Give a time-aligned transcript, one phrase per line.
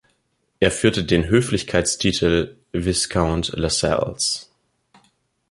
[0.59, 4.51] Er führte den Höflichkeitstitel "Viscount Lascelles".